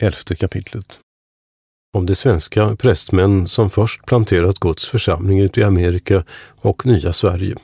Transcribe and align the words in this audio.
Elfte 0.00 0.34
kapitlet. 0.34 1.00
Om 1.92 2.06
de 2.06 2.14
svenska 2.14 2.76
prästmän 2.76 3.46
som 3.48 3.70
först 3.70 4.06
planterat 4.06 4.58
Guds 4.58 4.86
församling 4.86 5.40
ute 5.40 5.60
i 5.60 5.64
Amerika 5.64 6.24
och 6.60 6.86
nya 6.86 7.12
Sverige. 7.12 7.56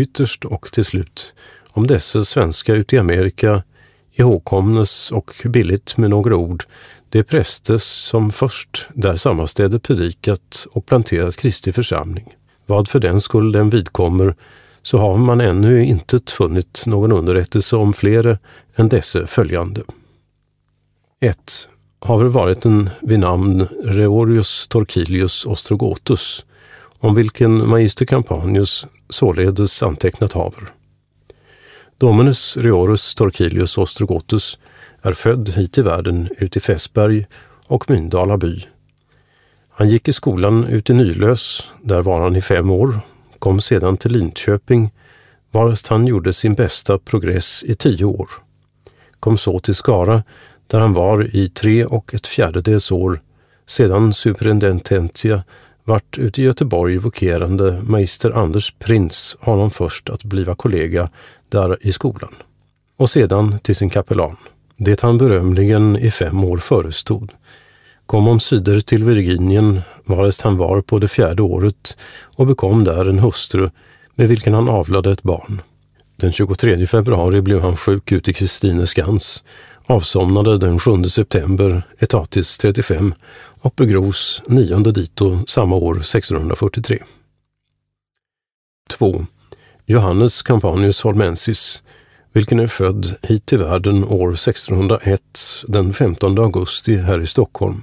Ytterst 0.00 0.44
och 0.44 0.72
till 0.72 0.84
slut, 0.84 1.34
om 1.70 1.86
dessa 1.86 2.24
svenska 2.24 2.74
ute 2.74 2.96
i 2.96 2.98
Amerika 2.98 3.62
ihågkomnes 4.12 5.12
och 5.12 5.32
billigt 5.44 5.96
med 5.96 6.10
några 6.10 6.36
ord 6.36 6.64
de 7.08 7.22
präster 7.22 7.78
som 7.78 8.32
först 8.32 8.86
där 8.94 9.16
sammanstäde 9.16 9.78
predikat 9.78 10.66
och 10.70 10.86
planterat 10.86 11.36
Kristi 11.36 11.72
församling. 11.72 12.36
Vad 12.66 12.88
för 12.88 13.00
den 13.00 13.20
skull 13.20 13.52
den 13.52 13.70
vidkommer 13.70 14.34
så 14.86 14.98
har 14.98 15.18
man 15.18 15.40
ännu 15.40 15.84
inte 15.84 16.20
funnit 16.28 16.82
någon 16.86 17.12
underrättelse 17.12 17.76
om 17.76 17.92
flera 17.92 18.38
än 18.76 18.88
dessa 18.88 19.26
följande. 19.26 19.82
1. 21.20 21.68
Har 22.00 22.18
väl 22.18 22.28
varit 22.28 22.64
en 22.64 22.90
vid 23.00 23.18
namn 23.18 23.66
Reorius 23.84 24.68
Torquilius 24.68 25.46
Ostrogotus, 25.46 26.44
om 26.98 27.14
vilken 27.14 27.68
magister 27.68 28.06
Campanius 28.06 28.86
således 29.08 29.82
antecknat 29.82 30.32
haver. 30.32 30.68
Dominus 31.98 32.56
Reorus 32.56 33.14
Torquilius 33.14 33.78
Ostrogotus 33.78 34.58
är 35.02 35.12
född 35.12 35.48
hit 35.48 35.78
i 35.78 35.82
världen 35.82 36.28
ut 36.38 36.56
i 36.56 36.60
Fässberg 36.60 37.26
och 37.66 37.90
Myndala 37.90 38.36
by. 38.36 38.66
Han 39.70 39.88
gick 39.88 40.08
i 40.08 40.12
skolan 40.12 40.64
ut 40.64 40.90
i 40.90 40.94
Nylös, 40.94 41.62
där 41.82 42.02
var 42.02 42.20
han 42.20 42.36
i 42.36 42.42
fem 42.42 42.70
år 42.70 43.00
kom 43.38 43.60
sedan 43.60 43.96
till 43.96 44.12
Linköping, 44.12 44.90
varest 45.50 45.86
han 45.86 46.06
gjorde 46.06 46.32
sin 46.32 46.54
bästa 46.54 46.98
progress 46.98 47.64
i 47.64 47.74
tio 47.74 48.04
år. 48.04 48.30
Kom 49.20 49.38
så 49.38 49.58
till 49.58 49.74
Skara, 49.74 50.22
där 50.66 50.80
han 50.80 50.92
var 50.92 51.36
i 51.36 51.48
tre 51.48 51.84
och 51.84 52.14
ett 52.14 52.26
fjärdedels 52.26 52.92
år, 52.92 53.20
sedan 53.66 54.14
superintendentia 54.14 55.42
vart 55.84 56.18
ute 56.18 56.42
i 56.42 56.44
Göteborg 56.44 56.96
vokerande 56.96 57.82
magister 57.82 58.30
Anders 58.30 58.74
Prins 58.78 59.36
honom 59.40 59.70
först 59.70 60.10
att 60.10 60.24
bliva 60.24 60.54
kollega 60.54 61.10
där 61.48 61.86
i 61.86 61.92
skolan. 61.92 62.34
Och 62.96 63.10
sedan 63.10 63.58
till 63.58 63.76
sin 63.76 63.90
kapellan, 63.90 64.36
det 64.76 65.00
han 65.00 65.18
berömligen 65.18 65.96
i 65.96 66.10
fem 66.10 66.44
år 66.44 66.58
förestod, 66.58 67.32
kom 68.06 68.28
omsider 68.28 68.80
till 68.80 69.04
Virginien 69.04 69.80
varest 70.04 70.42
han 70.42 70.56
var 70.56 70.80
på 70.80 70.98
det 70.98 71.08
fjärde 71.08 71.42
året 71.42 71.96
och 72.36 72.46
bekom 72.46 72.84
där 72.84 73.08
en 73.08 73.18
hustru 73.18 73.70
med 74.14 74.28
vilken 74.28 74.54
han 74.54 74.68
avlade 74.68 75.12
ett 75.12 75.22
barn. 75.22 75.60
Den 76.16 76.32
23 76.32 76.86
februari 76.86 77.40
blev 77.40 77.60
han 77.60 77.76
sjuk 77.76 78.12
ute 78.12 78.30
i 78.30 78.34
Kristineskans, 78.34 79.42
avsomnade 79.86 80.58
den 80.58 80.78
7 80.78 81.04
september 81.04 81.82
etatis 81.98 82.58
35 82.58 83.14
och 83.60 83.74
begrovs 83.76 84.42
9 84.46 84.78
dito 84.78 85.38
samma 85.46 85.76
år 85.76 85.94
1643. 85.96 86.98
2. 88.90 89.26
Johannes 89.86 90.42
Campanius 90.42 91.02
Holmensis, 91.02 91.82
vilken 92.32 92.60
är 92.60 92.66
född 92.66 93.14
hit 93.22 93.46
till 93.46 93.58
världen 93.58 94.04
år 94.04 94.32
1601 94.32 95.20
den 95.68 95.92
15 95.92 96.38
augusti 96.38 96.96
här 96.96 97.20
i 97.20 97.26
Stockholm. 97.26 97.82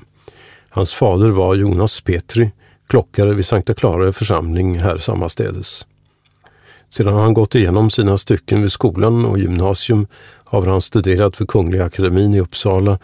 Hans 0.76 0.94
fader 0.94 1.30
var 1.30 1.56
Jonas 1.56 2.02
Petri, 2.02 2.52
klockare 2.88 3.34
vid 3.34 3.46
Sankta 3.46 3.74
Clara 3.74 4.14
församling 4.14 4.80
här 4.80 4.98
sammastädes. 4.98 5.86
Sedan 6.90 7.14
han 7.14 7.34
gått 7.34 7.56
igenom 7.56 7.90
sina 7.90 8.18
stycken 8.18 8.62
vid 8.62 8.72
skolan 8.72 9.26
och 9.26 9.40
gymnasium 9.40 10.08
har 10.46 10.66
han 10.66 10.82
studerat 10.82 11.42
vid 11.42 11.48
Kungliga 11.48 11.86
Akademin 11.86 12.34
i 12.34 12.40
Uppsala, 12.40 13.00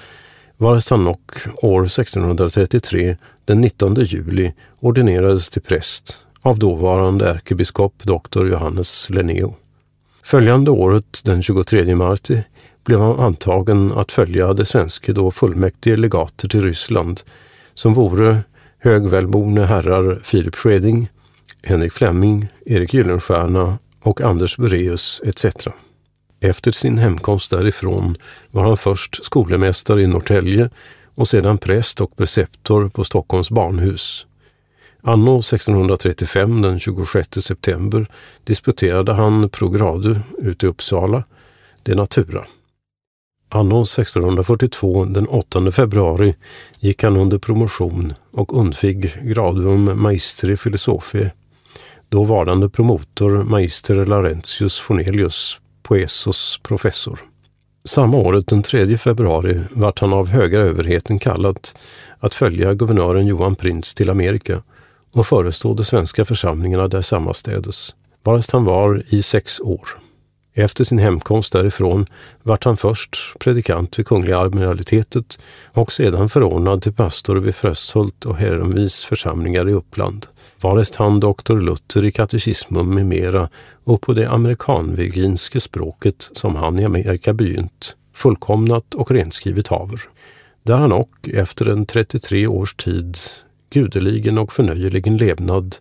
varest 0.57 0.89
han 0.89 1.07
och 1.07 1.31
år 1.61 1.85
1633, 1.85 3.17
den 3.45 3.61
19 3.61 3.95
juli, 3.95 4.53
ordinerades 4.79 5.49
till 5.49 5.61
präst 5.61 6.19
av 6.41 6.59
dåvarande 6.59 7.29
ärkebiskop 7.29 8.03
doktor 8.03 8.49
Johannes 8.49 9.09
Lenneo. 9.09 9.55
Följande 10.23 10.71
året, 10.71 11.21
den 11.25 11.43
23 11.43 11.95
marti, 11.95 12.43
blev 12.85 12.99
han 12.99 13.19
antagen 13.19 13.91
att 13.95 14.11
följa 14.11 14.53
det 14.53 14.65
svenska 14.65 15.13
då 15.13 15.31
fullmäktige 15.31 15.97
legater 15.97 16.47
till 16.47 16.61
Ryssland 16.61 17.21
som 17.73 17.93
vore 17.93 18.37
högvälborne 18.79 19.65
herrar 19.65 20.19
Filip 20.23 20.55
Scheding, 20.55 21.09
Henrik 21.63 21.93
Flemming, 21.93 22.47
Erik 22.65 22.93
Gyllenstierna 22.93 23.77
och 24.01 24.21
Anders 24.21 24.57
Bureus 24.57 25.21
etc. 25.25 25.45
Efter 26.39 26.71
sin 26.71 26.97
hemkomst 26.97 27.51
därifrån 27.51 28.17
var 28.51 28.63
han 28.63 28.77
först 28.77 29.25
skolemästare 29.25 30.01
i 30.01 30.07
Norrtälje 30.07 30.69
och 31.15 31.27
sedan 31.27 31.57
präst 31.57 32.01
och 32.01 32.17
preceptor 32.17 32.89
på 32.89 33.03
Stockholms 33.03 33.49
barnhus. 33.49 34.25
Anno 35.03 35.39
1635, 35.39 36.61
den 36.61 36.79
26 36.79 37.29
september, 37.41 38.07
disputerade 38.43 39.13
han 39.13 39.49
pro 39.49 39.69
gradu 39.69 40.15
ute 40.37 40.65
i 40.65 40.69
Uppsala, 40.69 41.23
de 41.83 41.95
natura. 41.95 42.45
Anno 43.51 43.81
1642, 43.81 45.05
den 45.05 45.27
8 45.27 45.71
februari, 45.71 46.35
gick 46.79 47.03
han 47.03 47.17
under 47.17 47.37
promotion 47.37 48.13
och 48.31 48.57
undfig 48.57 49.13
gradum 49.23 50.01
maestri 50.01 50.57
filosofie. 50.57 51.31
då 52.09 52.23
vardande 52.23 52.69
promotor 52.69 53.29
magister 53.43 54.05
Laurentius 54.05 54.79
Fornelius, 54.79 55.57
poesos 55.83 56.59
professor. 56.63 57.19
Samma 57.85 58.17
året, 58.17 58.47
den 58.47 58.63
3 58.63 58.97
februari, 58.97 59.61
vart 59.71 59.99
han 59.99 60.13
av 60.13 60.27
höga 60.27 60.59
överheten 60.59 61.19
kallad 61.19 61.67
att 62.19 62.35
följa 62.35 62.73
guvernören 62.73 63.27
Johan 63.27 63.55
Prins 63.55 63.95
till 63.95 64.09
Amerika 64.09 64.63
och 65.13 65.27
förestå 65.27 65.73
de 65.73 65.83
svenska 65.83 66.25
församlingarna 66.25 66.87
där 66.87 67.01
sammanstädes, 67.01 67.95
varest 68.23 68.51
han 68.51 68.65
var 68.65 69.03
i 69.09 69.21
sex 69.21 69.59
år. 69.59 69.89
Efter 70.59 70.83
sin 70.83 70.99
hemkomst 70.99 71.53
därifrån 71.53 72.05
vart 72.43 72.63
han 72.63 72.77
först 72.77 73.17
predikant 73.39 73.99
vid 73.99 74.07
Kungliga 74.07 74.39
admiralitetet 74.39 75.39
och 75.73 75.91
sedan 75.91 76.29
förordnad 76.29 76.81
till 76.81 76.93
pastor 76.93 77.35
vid 77.35 77.55
Frösthult 77.55 78.25
och 78.25 78.37
Herrenvis 78.37 79.03
församlingar 79.03 79.69
i 79.69 79.73
Uppland. 79.73 80.27
Varest 80.61 80.95
han 80.95 81.19
doktor 81.19 81.61
Luther 81.61 82.05
i 82.05 82.11
katekismum 82.11 82.93
med 82.93 83.05
mera 83.05 83.49
och 83.83 84.01
på 84.01 84.13
det 84.13 84.29
amerikanvirginske 84.29 85.59
språket 85.59 86.29
som 86.33 86.55
han 86.55 86.79
i 86.79 86.85
Amerika 86.85 87.33
begynt, 87.33 87.95
fullkomnat 88.13 88.95
och 88.95 89.11
renskrivet 89.11 89.67
haver. 89.67 90.01
Där 90.63 90.77
han 90.77 90.91
och 90.91 91.29
efter 91.33 91.69
en 91.69 91.85
33 91.85 92.47
års 92.47 92.75
tid 92.75 93.17
gudeligen 93.69 94.37
och 94.37 94.53
förnöjeligen 94.53 95.17
levnad 95.17 95.75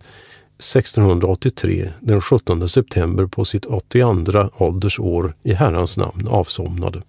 1683, 0.58 1.90
den 2.00 2.20
17 2.20 2.68
september 2.68 3.26
på 3.26 3.44
sitt 3.44 3.66
82 3.66 4.50
åldersår 4.58 5.34
i 5.42 5.52
Herrans 5.52 5.96
namn 5.96 6.28
avsomnade 6.28 7.02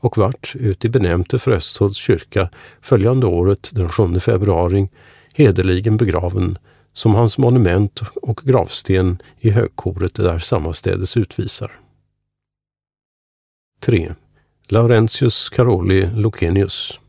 och 0.00 0.18
vart 0.18 0.52
ut 0.56 0.84
i 0.84 0.88
benämnte 0.88 1.38
Frösthults 1.38 1.98
kyrka 1.98 2.48
följande 2.80 3.26
året 3.26 3.70
den 3.72 3.88
7 3.88 4.20
februari 4.20 4.88
hederligen 5.34 5.96
begraven 5.96 6.58
som 6.92 7.14
hans 7.14 7.38
monument 7.38 8.00
och 8.22 8.40
gravsten 8.44 9.22
i 9.38 9.50
högkoret 9.50 10.14
där 10.14 10.38
sammanstädes 10.38 11.16
utvisar. 11.16 11.72
3. 13.80 14.14
Laurentius 14.68 15.48
Caroli 15.48 16.06
Lucenius 16.14 17.00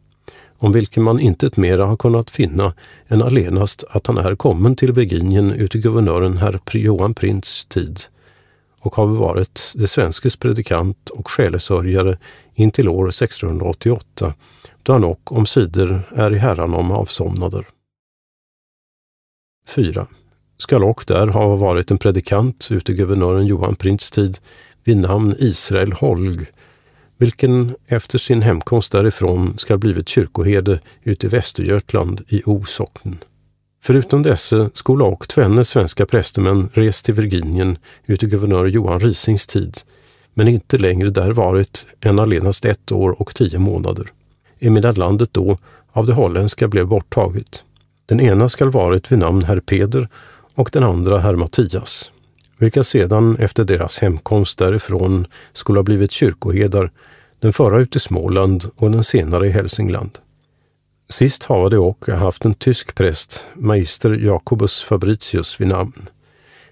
om 0.62 0.72
vilken 0.72 1.04
man 1.04 1.20
intet 1.20 1.58
mera 1.58 1.86
har 1.86 1.98
kunnat 1.98 2.30
finna 2.30 2.74
än 3.08 3.22
allenast 3.22 3.84
att 3.90 4.08
han 4.08 4.18
är 4.18 4.36
kommen 4.36 4.76
till 4.76 4.92
Virginien 4.92 5.52
uti 5.52 5.80
guvernören 5.80 6.38
herr 6.38 6.60
Johan 6.72 7.14
Prints 7.14 7.66
tid 7.66 8.00
och 8.82 8.96
har 8.96 9.06
varit 9.06 9.74
det 9.76 9.88
svenskes 9.88 10.36
predikant 10.36 11.10
och 11.10 11.32
själesörjare 11.32 12.18
intill 12.54 12.90
år 12.90 13.10
1688, 13.10 14.34
då 14.84 14.94
han 14.94 15.04
och 15.04 15.38
omsider 15.38 16.02
är 16.16 16.34
i 16.34 16.38
herran 16.38 16.74
om 16.74 16.92
avsomnader. 16.92 17.68
4. 19.68 20.08
Skall 20.58 20.84
och 20.84 21.04
där 21.08 21.28
ha 21.28 21.56
varit 21.56 21.92
en 21.92 21.98
predikant 21.98 22.68
uti 22.72 22.94
guvernören 22.94 23.46
Johan 23.46 23.76
Prints 23.76 24.12
tid 24.12 24.38
vid 24.84 24.98
namn 24.98 25.36
Israel 25.40 25.94
Holg 25.94 26.46
vilken 27.22 27.76
efter 27.88 28.18
sin 28.18 28.42
hemkomst 28.42 28.92
därifrån 28.92 29.54
ska 29.58 29.78
blivit 29.78 30.10
kyrkoherde 30.10 30.80
ute 31.04 31.28
i 31.28 31.30
Västergötland 31.30 32.22
i 32.28 32.42
O 32.46 32.64
socken. 32.64 33.18
Förutom 33.84 34.24
dessa 34.24 34.70
skola 34.74 35.06
och 35.06 35.28
tvenne 35.28 35.64
svenska 35.64 36.06
prästemän 36.06 36.70
rest 36.74 37.06
till 37.06 37.14
Virginien 37.14 37.78
ute 38.06 38.26
guvernör 38.26 38.66
Johan 38.66 39.00
Risings 39.00 39.48
tid, 39.48 39.80
men 40.34 40.48
inte 40.48 40.78
längre 40.78 41.10
där 41.10 41.32
varit 41.32 41.86
än 42.02 42.20
allenast 42.20 42.66
ett 42.66 42.92
år 42.92 43.22
och 43.22 43.36
tio 43.36 43.60
månader, 43.60 44.08
emedan 44.60 44.96
landet 44.96 45.30
då 45.32 45.58
av 45.92 46.06
det 46.06 46.14
holländska 46.14 46.68
blev 46.68 46.88
borttaget. 46.88 47.64
Den 48.06 48.20
ena 48.20 48.50
skall 48.50 48.72
varit 48.72 49.12
vid 49.12 49.20
namn 49.20 49.44
herr 49.44 49.60
Peder 49.60 50.08
och 50.56 50.70
den 50.74 50.84
andra 50.84 51.20
herr 51.20 51.36
Mattias, 51.36 52.12
vilka 52.58 52.84
sedan 52.84 53.36
efter 53.40 53.64
deras 53.64 54.00
hemkomst 54.00 54.58
därifrån 54.58 55.28
skulle 55.54 55.80
ha 55.80 55.84
blivit 55.84 56.12
kyrkoherdar 56.12 56.92
den 57.42 57.54
förra 57.54 57.80
ute 57.80 57.98
i 57.98 58.00
Småland 58.00 58.66
och 58.76 58.92
den 58.92 59.04
senare 59.04 59.48
i 59.48 59.52
Hälsingland. 59.52 60.20
Sist 61.10 61.44
havade 61.44 61.76
det 61.76 61.80
och 61.80 62.08
haft 62.08 62.46
en 62.46 62.54
tysk 62.54 62.96
präst, 62.96 63.46
magister 63.54 64.14
Jacobus 64.14 64.84
Fabricius 64.84 65.62
vid 65.62 65.68
namn, 65.68 66.10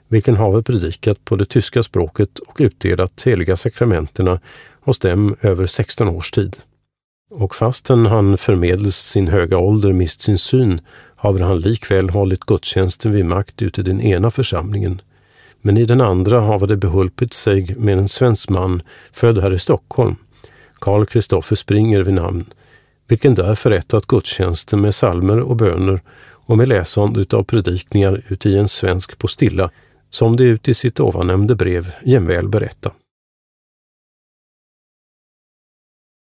vilken 0.08 0.36
har 0.36 0.62
predikat 0.62 1.26
på 1.26 1.36
det 1.36 1.46
tyska 1.46 1.84
språket 1.84 2.40
och 2.40 2.58
utdelat 2.60 3.22
heliga 3.26 3.58
sakramenterna 3.58 4.40
hos 4.82 5.00
dem 5.00 5.36
över 5.42 5.66
16 5.66 6.10
års 6.10 6.32
tid. 6.32 6.58
Och 7.32 7.56
fastän 7.56 8.06
han 8.06 8.38
förmedelst 8.38 9.08
sin 9.08 9.28
höga 9.28 9.58
ålder 9.58 9.94
mist 9.94 10.22
sin 10.22 10.38
syn 10.38 10.82
haver 11.16 11.40
han 11.40 11.60
likväl 11.60 12.10
hållit 12.10 12.40
gudstjänsten 12.40 13.12
vid 13.12 13.26
makt 13.26 13.62
ute 13.62 13.82
i 13.82 13.84
den 13.84 14.02
ena 14.02 14.32
församlingen. 14.32 15.02
Men 15.62 15.78
i 15.78 15.86
den 15.86 16.02
andra 16.02 16.42
havade 16.42 16.78
behulpit 16.78 17.34
sig 17.34 17.76
med 17.78 17.98
en 17.98 18.10
svensk 18.10 18.50
man 18.50 18.82
född 19.12 19.38
här 19.38 19.54
i 19.54 19.60
Stockholm, 19.60 20.16
Karl 20.80 21.06
Kristoffer 21.06 21.56
Springer 21.56 22.04
vid 22.04 22.14
namn, 22.14 22.46
vilken 23.08 23.36
där 23.36 23.56
förrättat 23.56 24.08
gudstjänsten 24.08 24.82
med 24.82 24.96
salmer 24.96 25.40
och 25.40 25.56
böner 25.56 26.02
och 26.50 26.58
med 26.58 26.68
läsande 26.68 27.26
av 27.38 27.44
predikningar 27.44 28.22
uti 28.28 28.58
en 28.58 28.68
svensk 28.68 29.18
postilla, 29.18 29.70
som 30.10 30.36
det 30.36 30.44
ut 30.44 30.68
i 30.68 30.74
sitt 30.74 31.00
ovannämnde 31.00 31.56
brev 31.56 31.92
jämväl 32.06 32.48
berätta. 32.48 32.92